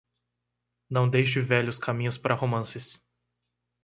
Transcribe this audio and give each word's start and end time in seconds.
Não 0.89 1.07
deixe 1.07 1.39
velhos 1.41 1.77
caminhos 1.77 2.17
para 2.17 2.33
romances. 2.33 2.99